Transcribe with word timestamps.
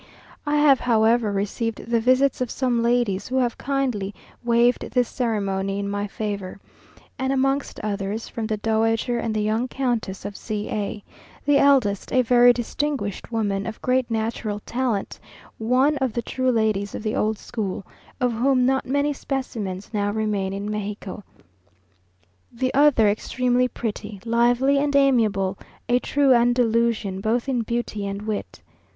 I 0.47 0.55
have, 0.55 0.79
however, 0.79 1.31
received 1.31 1.85
the 1.85 1.99
visits 1.99 2.41
of 2.41 2.49
some 2.49 2.81
ladies 2.81 3.27
who 3.27 3.35
have 3.35 3.55
kindly 3.59 4.15
waived 4.43 4.89
this 4.89 5.07
ceremony 5.07 5.77
in 5.77 5.87
my 5.87 6.07
favour; 6.07 6.59
and 7.19 7.31
amongst 7.31 7.79
others, 7.81 8.27
from 8.27 8.47
the 8.47 8.57
Dowager 8.57 9.19
and 9.19 9.35
the 9.35 9.43
young 9.43 9.67
Countess 9.67 10.25
of 10.25 10.35
C 10.35 10.71
a; 10.71 11.03
the 11.45 11.59
eldest 11.59 12.11
a 12.11 12.23
very 12.23 12.51
distinguished 12.51 13.31
woman, 13.31 13.67
of 13.67 13.79
great 13.83 14.09
natural 14.09 14.59
talent, 14.65 15.19
one 15.59 15.97
of 15.97 16.13
the 16.13 16.23
true 16.23 16.49
ladies 16.51 16.95
of 16.95 17.03
the 17.03 17.15
old 17.15 17.37
school, 17.37 17.85
of 18.19 18.31
whom 18.33 18.65
not 18.65 18.87
many 18.87 19.13
specimens 19.13 19.91
now 19.93 20.09
remain 20.09 20.51
in 20.51 20.67
Mexico; 20.71 21.23
the 22.51 22.73
other 22.73 23.07
extremely 23.07 23.67
pretty, 23.67 24.19
lively, 24.25 24.79
and 24.79 24.95
amiable, 24.95 25.59
a 25.87 25.99
true 25.99 26.33
Andalusian 26.33 27.21
both 27.21 27.47
in 27.47 27.61
beauty 27.61 28.07
and 28.07 28.23
wit. 28.23 28.63